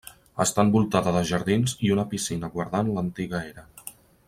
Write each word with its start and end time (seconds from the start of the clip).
Està 0.45 0.63
envoltada 0.67 1.13
de 1.17 1.21
jardins 1.33 1.75
i 1.89 1.91
una 1.97 2.07
piscina 2.15 2.49
guardant 2.57 2.91
l'antiga 2.97 3.45
era. 3.53 3.69